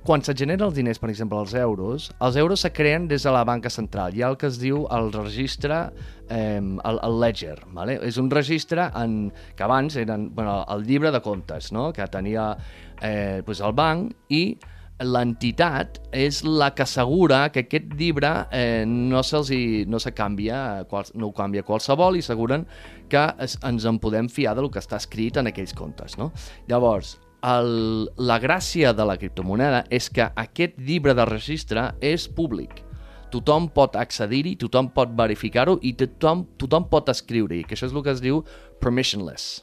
quan 0.03 0.23
se 0.25 0.33
generen 0.33 0.65
els 0.65 0.75
diners, 0.75 0.99
per 1.01 1.11
exemple, 1.11 1.37
els 1.39 1.53
euros, 1.53 2.09
els 2.25 2.37
euros 2.41 2.63
se 2.65 2.71
creen 2.73 3.07
des 3.07 3.23
de 3.23 3.33
la 3.33 3.43
banca 3.45 3.69
central. 3.69 4.15
Hi 4.17 4.23
ha 4.23 4.31
el 4.33 4.37
que 4.41 4.49
es 4.49 4.57
diu 4.61 4.87
el 4.89 5.11
registre, 5.13 5.79
eh, 6.27 6.57
el, 6.57 6.99
el 7.05 7.19
ledger. 7.21 7.59
¿vale? 7.75 7.99
És 8.07 8.17
un 8.17 8.31
registre 8.33 8.89
en, 8.97 9.31
que 9.55 9.63
abans 9.63 9.95
eren 10.01 10.31
bueno, 10.35 10.63
el 10.73 10.85
llibre 10.87 11.11
de 11.11 11.21
comptes, 11.21 11.71
no? 11.71 11.91
que 11.93 12.07
tenia 12.09 12.55
eh, 13.01 13.41
pues 13.45 13.61
el 13.61 13.73
banc 13.77 14.13
i 14.29 14.57
l'entitat 15.01 15.97
és 16.13 16.43
la 16.45 16.71
que 16.77 16.83
assegura 16.85 17.47
que 17.53 17.63
aquest 17.65 17.93
llibre 17.97 18.29
eh, 18.53 18.83
no 18.85 19.23
se'ls 19.25 19.49
no 19.89 19.99
se 19.99 20.13
canvia, 20.13 20.85
qual, 20.89 21.09
no 21.15 21.31
ho 21.31 21.33
canvia 21.33 21.65
qualsevol 21.65 22.17
i 22.17 22.21
asseguren 22.21 22.67
que 23.09 23.25
es, 23.41 23.57
ens 23.65 23.85
en 23.89 23.97
podem 23.99 24.29
fiar 24.29 24.55
del 24.57 24.69
que 24.71 24.81
està 24.81 25.01
escrit 25.01 25.37
en 25.41 25.49
aquells 25.49 25.73
comptes. 25.77 26.17
No? 26.21 26.31
Llavors, 26.69 27.17
el, 27.41 28.09
la 28.17 28.37
gràcia 28.39 28.93
de 28.93 29.05
la 29.07 29.17
criptomoneda 29.17 29.83
és 29.89 30.09
que 30.13 30.27
aquest 30.43 30.77
llibre 30.77 31.15
de 31.17 31.25
registre 31.25 31.89
és 32.01 32.27
públic. 32.29 32.83
Tothom 33.31 33.69
pot 33.71 33.95
accedir-hi, 33.95 34.57
tothom 34.59 34.91
pot 34.93 35.11
verificar-ho 35.17 35.77
i 35.81 35.93
tothom, 35.97 36.45
tothom 36.59 36.89
pot 36.91 37.09
escriure-hi, 37.13 37.63
que 37.65 37.77
això 37.77 37.87
és 37.87 37.95
el 37.95 38.03
que 38.03 38.13
es 38.13 38.23
diu 38.23 38.41
permissionless. 38.83 39.61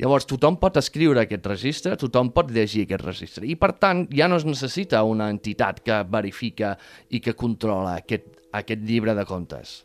Llavors, 0.00 0.26
tothom 0.26 0.56
pot 0.58 0.74
escriure 0.80 1.22
aquest 1.22 1.44
registre, 1.46 1.94
tothom 2.00 2.32
pot 2.34 2.48
llegir 2.50 2.86
aquest 2.88 3.04
registre. 3.04 3.46
I, 3.46 3.54
per 3.60 3.74
tant, 3.78 4.08
ja 4.10 4.26
no 4.26 4.40
es 4.40 4.46
necessita 4.48 5.04
una 5.06 5.28
entitat 5.30 5.84
que 5.86 6.00
verifica 6.10 6.72
i 7.14 7.20
que 7.22 7.36
controla 7.38 8.00
aquest, 8.00 8.26
aquest 8.56 8.82
llibre 8.82 9.14
de 9.14 9.26
comptes. 9.28 9.84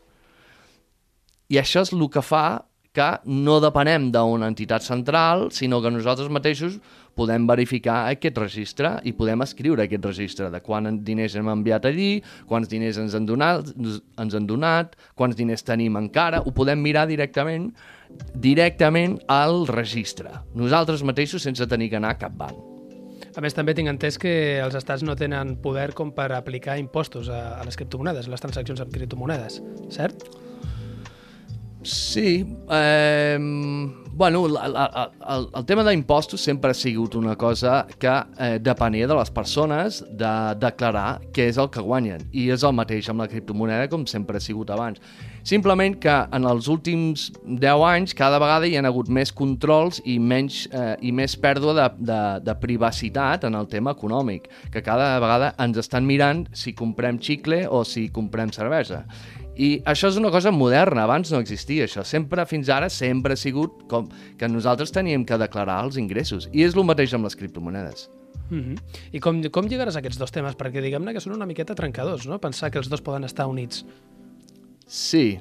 I 1.50 1.60
això 1.62 1.84
és 1.86 1.92
el 1.94 2.02
que 2.10 2.22
fa 2.22 2.44
que 2.96 3.08
no 3.24 3.60
depenem 3.62 4.08
d'una 4.10 4.48
entitat 4.50 4.82
central, 4.82 5.48
sinó 5.54 5.78
que 5.82 5.92
nosaltres 5.94 6.30
mateixos 6.32 6.80
podem 7.14 7.46
verificar 7.46 8.08
aquest 8.10 8.38
registre 8.40 8.94
i 9.06 9.12
podem 9.14 9.44
escriure 9.44 9.84
aquest 9.84 10.06
registre 10.08 10.48
de 10.50 10.60
quants 10.64 11.02
diners 11.06 11.36
hem 11.38 11.50
enviat 11.52 11.86
allí, 11.90 12.10
quants 12.50 12.70
diners 12.70 12.98
ens 13.02 13.14
han 13.14 13.28
donat, 13.28 13.70
ens 13.76 14.34
han 14.34 14.48
donat 14.48 14.96
quants 15.18 15.38
diners 15.38 15.66
tenim 15.66 15.98
encara, 16.00 16.42
ho 16.42 16.54
podem 16.56 16.82
mirar 16.82 17.06
directament 17.10 17.70
directament 18.34 19.20
al 19.30 19.68
registre, 19.70 20.32
nosaltres 20.58 21.04
mateixos 21.06 21.46
sense 21.46 21.66
tenir 21.70 21.92
que 21.92 22.00
anar 22.00 22.16
a 22.16 22.18
cap 22.18 22.34
banc. 22.34 22.58
A 23.38 23.42
més, 23.44 23.54
també 23.54 23.76
tinc 23.78 23.86
entès 23.86 24.16
que 24.18 24.32
els 24.58 24.74
estats 24.74 25.04
no 25.06 25.14
tenen 25.14 25.54
poder 25.62 25.92
com 25.94 26.10
per 26.10 26.32
aplicar 26.34 26.80
impostos 26.80 27.30
a, 27.30 27.60
a 27.60 27.66
les 27.66 27.78
criptomonedes, 27.78 28.26
les 28.26 28.42
transaccions 28.42 28.82
amb 28.82 28.90
criptomonedes, 28.90 29.60
cert? 29.94 30.26
Sí, 31.82 32.46
eh, 32.70 33.38
bueno, 34.12 34.46
el, 34.46 34.56
el, 34.56 35.46
el 35.56 35.64
tema 35.64 35.84
d'impostos 35.86 36.42
sempre 36.44 36.74
ha 36.74 36.76
sigut 36.76 37.14
una 37.16 37.36
cosa 37.40 37.86
que 37.98 38.12
eh, 38.38 38.58
depenia 38.60 39.06
de 39.08 39.16
les 39.16 39.30
persones 39.30 40.02
de 40.04 40.32
declarar 40.60 41.22
què 41.32 41.46
és 41.48 41.56
el 41.56 41.70
que 41.72 41.80
guanyen 41.80 42.26
i 42.36 42.50
és 42.52 42.66
el 42.68 42.76
mateix 42.76 43.08
amb 43.08 43.24
la 43.24 43.28
criptomoneda 43.32 43.88
com 43.88 44.04
sempre 44.04 44.36
ha 44.36 44.44
sigut 44.44 44.68
abans. 44.76 45.00
Simplement 45.40 45.96
que 45.96 46.12
en 46.36 46.44
els 46.44 46.68
últims 46.68 47.30
10 47.46 47.86
anys 47.88 48.12
cada 48.18 48.42
vegada 48.42 48.68
hi 48.68 48.76
ha 48.76 48.84
hagut 48.84 49.08
més 49.08 49.32
controls 49.32 50.02
i, 50.04 50.18
menys, 50.20 50.66
eh, 50.68 50.98
i 51.00 51.16
més 51.16 51.38
pèrdua 51.40 51.72
de, 51.78 51.88
de, 52.12 52.22
de 52.44 52.58
privacitat 52.60 53.48
en 53.48 53.56
el 53.56 53.72
tema 53.72 53.96
econòmic, 53.96 54.50
que 54.68 54.84
cada 54.84 55.14
vegada 55.22 55.54
ens 55.56 55.80
estan 55.80 56.04
mirant 56.04 56.44
si 56.52 56.76
comprem 56.76 57.16
xicle 57.24 57.64
o 57.72 57.86
si 57.88 58.10
comprem 58.12 58.52
cervesa. 58.52 59.06
I 59.56 59.82
això 59.88 60.08
és 60.08 60.16
una 60.16 60.30
cosa 60.30 60.52
moderna, 60.54 61.04
abans 61.04 61.32
no 61.32 61.40
existia 61.42 61.84
això. 61.84 62.04
Sempre, 62.06 62.46
fins 62.46 62.70
ara, 62.70 62.88
sempre 62.88 63.34
ha 63.34 63.40
sigut 63.40 63.84
com 63.90 64.08
que 64.38 64.48
nosaltres 64.48 64.92
teníem 64.94 65.26
que 65.26 65.38
declarar 65.38 65.82
els 65.84 65.98
ingressos. 66.00 66.48
I 66.52 66.64
és 66.64 66.76
el 66.76 66.86
mateix 66.86 67.14
amb 67.14 67.26
les 67.28 67.36
criptomonedes. 67.36 68.08
Mm 68.50 68.60
-hmm. 68.60 68.78
I 69.12 69.20
com, 69.20 69.42
com 69.50 69.66
lligaràs 69.66 69.96
aquests 69.96 70.18
dos 70.18 70.30
temes? 70.30 70.56
Perquè 70.56 70.80
diguem-ne 70.82 71.12
que 71.12 71.20
són 71.20 71.34
una 71.34 71.46
miqueta 71.46 71.74
trencadors, 71.74 72.26
no? 72.26 72.38
Pensar 72.38 72.70
que 72.70 72.78
els 72.78 72.88
dos 72.88 73.00
poden 73.00 73.24
estar 73.24 73.46
units. 73.46 73.84
Sí. 74.86 75.40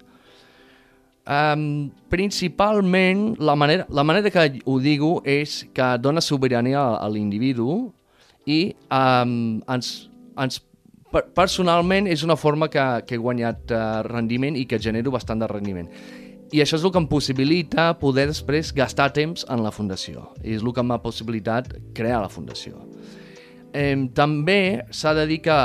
Um, 1.25 1.92
principalment, 2.10 3.36
la 3.39 3.56
manera, 3.56 3.86
la 3.89 4.04
manera 4.04 4.32
que 4.32 4.62
ho 4.66 4.80
digo 4.80 5.22
és 5.25 5.68
que 5.74 5.98
dona 6.00 6.22
sobirania 6.22 6.80
a, 6.80 7.06
a 7.06 7.10
l'individu 7.10 7.94
i 8.46 8.75
um, 8.89 9.62
ens, 9.68 10.10
ens 10.38 10.62
per, 11.12 11.25
personalment 11.36 12.08
és 12.10 12.24
una 12.25 12.38
forma 12.39 12.70
que, 12.72 12.86
que 13.08 13.18
he 13.18 13.22
guanyat 13.22 13.74
uh, 13.74 14.01
rendiment 14.08 14.58
i 14.58 14.66
que 14.70 14.80
genero 14.82 15.13
bastant 15.16 15.42
de 15.42 15.50
rendiment. 15.50 15.89
I 16.50 16.63
això 16.63 16.80
és 16.80 16.86
el 16.86 16.94
que 16.94 16.98
em 17.01 17.08
possibilita 17.10 17.92
poder 18.01 18.25
després 18.32 18.72
gastar 18.74 19.12
temps 19.13 19.46
en 19.54 19.62
la 19.62 19.72
fundació. 19.72 20.32
I 20.42 20.56
és 20.58 20.63
el 20.66 20.74
que 20.74 20.86
m'ha 20.86 20.98
possibilitat 21.04 21.70
crear 21.98 22.24
la 22.24 22.32
fundació. 22.34 22.80
Eh, 23.70 23.94
també 24.18 24.82
s'ha 24.89 25.13
de 25.13 25.28
dir 25.30 25.44
que 25.46 25.56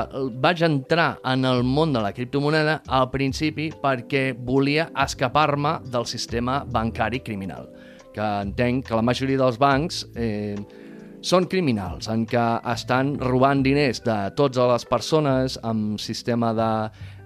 vaig 0.44 0.60
entrar 0.66 1.14
en 1.24 1.46
el 1.48 1.62
món 1.64 1.94
de 1.94 2.02
la 2.04 2.12
criptomoneda 2.12 2.82
al 2.84 3.08
principi 3.08 3.70
perquè 3.80 4.34
volia 4.36 4.90
escapar-me 5.06 5.78
del 5.88 6.04
sistema 6.04 6.60
bancari 6.68 7.22
criminal, 7.24 7.70
que 8.12 8.26
entenc 8.44 8.90
que 8.90 8.98
la 8.98 9.06
majoria 9.08 9.40
dels 9.40 9.56
bancs 9.56 10.04
eh, 10.14 10.58
són 11.24 11.48
criminals, 11.48 12.08
en 12.12 12.26
què 12.28 12.44
estan 12.74 13.14
robant 13.22 13.62
diners 13.64 14.02
de 14.04 14.16
totes 14.36 14.72
les 14.72 14.88
persones 14.90 15.58
amb 15.64 16.00
sistema 16.02 16.52
de... 16.56 16.72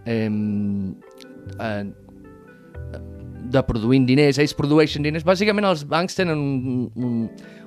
Eh, 0.06 0.28
eh, 1.58 1.82
de 3.48 3.62
produint 3.64 4.04
diners, 4.04 4.36
ells 4.42 4.52
produeixen 4.52 5.04
diners. 5.06 5.24
Bàsicament 5.24 5.64
els 5.64 5.86
bancs 5.88 6.18
tenen 6.18 6.36
un, 6.36 6.82
un, 7.00 7.14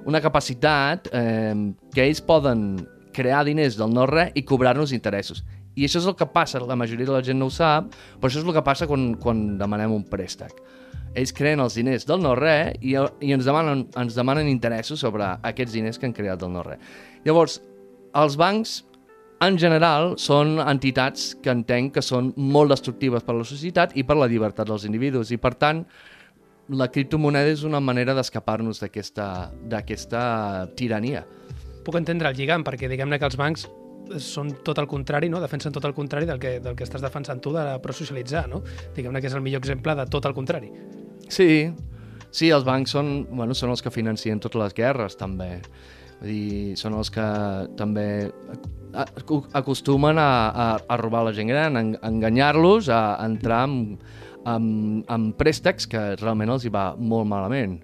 una 0.05 0.21
capacitat 0.21 1.09
eh, 1.09 1.55
que 1.95 2.05
ells 2.05 2.21
poden 2.21 2.83
crear 3.15 3.41
diners 3.47 3.79
del 3.79 3.89
no-res 3.93 4.35
i 4.37 4.43
cobrar-nos 4.47 4.93
interessos. 4.93 5.41
I 5.75 5.87
això 5.87 6.01
és 6.01 6.07
el 6.09 6.17
que 6.19 6.27
passa, 6.29 6.61
la 6.67 6.77
majoria 6.77 7.07
de 7.07 7.15
la 7.15 7.23
gent 7.25 7.39
no 7.39 7.47
ho 7.49 7.53
sap, 7.53 7.89
però 8.19 8.29
això 8.29 8.41
és 8.41 8.45
el 8.45 8.53
que 8.53 8.63
passa 8.65 8.87
quan, 8.89 9.13
quan 9.21 9.43
demanem 9.59 9.95
un 9.95 10.05
préstec. 10.07 10.53
Ells 11.15 11.33
creen 11.35 11.59
els 11.63 11.75
diners 11.75 12.05
del 12.07 12.21
no-res 12.23 12.77
i, 12.79 12.95
i 12.95 13.33
ens, 13.35 13.47
demanen, 13.47 13.87
ens 13.99 14.15
demanen 14.15 14.47
interessos 14.51 15.01
sobre 15.03 15.27
aquests 15.47 15.75
diners 15.75 15.99
que 15.99 16.07
han 16.07 16.15
creat 16.15 16.39
del 16.41 16.53
no-res. 16.53 16.79
Llavors, 17.25 17.59
els 18.21 18.37
bancs, 18.39 18.77
en 19.41 19.57
general, 19.59 20.15
són 20.21 20.59
entitats 20.63 21.31
que 21.41 21.51
entenc 21.51 21.97
que 21.97 22.05
són 22.05 22.31
molt 22.37 22.71
destructives 22.71 23.25
per 23.27 23.35
a 23.35 23.41
la 23.41 23.47
societat 23.47 23.97
i 23.97 24.05
per 24.07 24.17
la 24.19 24.29
llibertat 24.31 24.69
dels 24.69 24.87
individus, 24.87 25.33
i 25.33 25.39
per 25.41 25.55
tant, 25.59 25.83
la 26.71 26.87
criptomoneda 26.87 27.51
és 27.51 27.65
una 27.67 27.81
manera 27.83 28.13
d'escapar-nos 28.15 28.79
d'aquesta 28.79 30.17
tirania 30.79 31.25
puc 31.83 31.97
entendre 31.99 32.29
el 32.29 32.37
lligam, 32.37 32.65
perquè 32.65 32.89
diguem-ne 32.91 33.19
que 33.19 33.27
els 33.27 33.37
bancs 33.39 33.67
són 34.21 34.51
tot 34.65 34.79
el 34.81 34.87
contrari, 34.91 35.29
no? 35.31 35.41
defensen 35.41 35.73
tot 35.73 35.85
el 35.87 35.95
contrari 35.97 36.27
del 36.29 36.39
que, 36.41 36.57
del 36.63 36.75
que 36.77 36.85
estàs 36.87 37.03
defensant 37.03 37.41
tu 37.41 37.53
de 37.55 37.63
prosocialitzar, 37.83 38.47
no? 38.51 38.61
Diguem-ne 38.95 39.21
que 39.21 39.29
és 39.31 39.37
el 39.37 39.45
millor 39.45 39.63
exemple 39.63 39.95
de 39.97 40.05
tot 40.11 40.27
el 40.27 40.35
contrari. 40.37 40.71
Sí, 41.31 41.71
sí, 42.31 42.49
els 42.51 42.65
bancs 42.67 42.91
són, 42.91 43.11
bueno, 43.31 43.55
són 43.55 43.71
els 43.71 43.83
que 43.83 43.93
financien 43.93 44.41
totes 44.43 44.59
les 44.59 44.75
guerres, 44.75 45.15
també. 45.19 45.53
Vull 46.21 46.29
dir, 46.29 46.73
són 46.77 46.97
els 46.99 47.09
que 47.09 47.27
també 47.79 48.07
acostumen 49.57 50.19
a, 50.19 50.31
a, 50.51 50.65
a 50.83 50.97
robar 50.99 51.23
la 51.25 51.33
gent 51.33 51.49
gran, 51.49 51.79
a 51.79 51.85
enganyar-los, 52.09 52.91
a 52.91 53.15
entrar 53.25 53.63
amb, 53.69 54.03
amb, 54.43 55.07
amb 55.09 55.37
préstecs 55.39 55.87
que 55.89 56.03
realment 56.19 56.51
els 56.53 56.67
hi 56.67 56.73
va 56.73 56.91
molt 56.99 57.29
malament. 57.31 57.79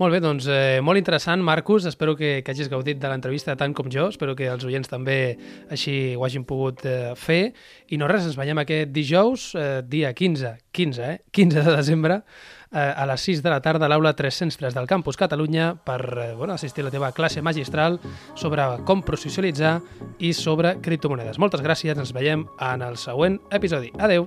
Molt 0.00 0.14
bé, 0.14 0.20
doncs 0.24 0.46
eh, 0.48 0.80
molt 0.82 0.98
interessant, 0.98 1.42
Marcus. 1.44 1.84
Espero 1.86 2.16
que, 2.16 2.40
que 2.42 2.54
hagis 2.54 2.70
gaudit 2.72 2.98
de 3.00 3.10
l'entrevista 3.10 3.56
tant 3.58 3.74
com 3.76 3.90
jo. 3.92 4.08
Espero 4.12 4.34
que 4.38 4.48
els 4.50 4.64
oients 4.64 4.88
també 4.88 5.36
així 5.70 6.14
ho 6.16 6.24
hagin 6.26 6.46
pogut 6.48 6.84
eh, 6.88 7.12
fer. 7.18 7.52
I 7.92 8.00
no 8.00 8.08
res, 8.10 8.26
ens 8.30 8.38
veiem 8.38 8.58
aquest 8.62 8.90
dijous, 8.94 9.52
eh, 9.58 9.82
dia 9.84 10.14
15, 10.16 10.56
15, 10.72 11.04
eh? 11.04 11.20
15 11.30 11.64
de 11.68 11.76
desembre, 11.76 12.22
eh, 12.72 12.78
a 12.80 13.06
les 13.06 13.20
6 13.28 13.42
de 13.44 13.52
la 13.52 13.60
tarda 13.62 13.86
a 13.86 13.92
l'aula 13.92 14.14
303 14.16 14.74
del 14.74 14.88
Campus 14.88 15.16
Catalunya 15.20 15.74
per 15.84 16.00
eh, 16.00 16.34
bueno, 16.34 16.54
assistir 16.54 16.82
a 16.82 16.88
la 16.88 16.94
teva 16.94 17.12
classe 17.12 17.42
magistral 17.42 18.00
sobre 18.34 18.64
com 18.88 19.04
prosocialitzar 19.04 19.80
i 20.18 20.32
sobre 20.32 20.78
criptomonedes. 20.80 21.38
Moltes 21.38 21.62
gràcies, 21.64 21.98
ens 21.98 22.14
veiem 22.16 22.46
en 22.58 22.86
el 22.88 22.96
següent 22.96 23.40
episodi. 23.52 23.92
Adeu! 24.00 24.26